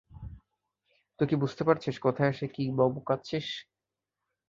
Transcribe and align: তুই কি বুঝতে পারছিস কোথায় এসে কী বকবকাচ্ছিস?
তুই 1.19 1.27
কি 1.27 1.35
বুঝতে 1.35 1.63
পারছিস 1.63 1.95
কোথায় 1.99 2.29
এসে 2.29 2.47
কী 2.47 2.63
বকবকাচ্ছিস? 2.77 3.47